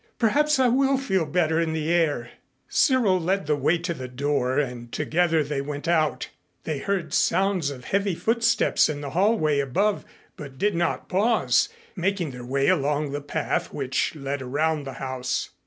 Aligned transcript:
"Perhaps 0.17 0.57
I 0.57 0.67
will 0.67 0.97
feel 0.97 1.27
better 1.27 1.59
in 1.59 1.73
the 1.73 1.91
air." 1.91 2.31
Cyril 2.67 3.19
led 3.19 3.45
the 3.45 3.55
way 3.55 3.77
to 3.77 3.93
the 3.93 4.07
door 4.07 4.57
and 4.57 4.91
together 4.91 5.43
they 5.43 5.61
went 5.61 5.87
out. 5.87 6.29
They 6.63 6.79
heard 6.79 7.13
sounds 7.13 7.69
of 7.69 7.83
heavy 7.85 8.15
footsteps 8.15 8.89
in 8.89 9.01
the 9.01 9.11
hallway 9.11 9.59
above 9.59 10.03
but 10.35 10.57
did 10.57 10.73
not 10.73 11.07
pause, 11.07 11.69
making 11.95 12.31
their 12.31 12.43
way 12.43 12.67
along 12.67 13.11
the 13.11 13.21
path 13.21 13.71
which 13.71 14.15
led 14.15 14.41
around 14.41 14.85
the 14.85 14.93
house. 14.93 15.51